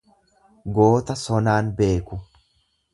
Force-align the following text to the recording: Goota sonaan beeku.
Goota 0.79 1.17
sonaan 1.27 1.73
beeku. 1.83 2.23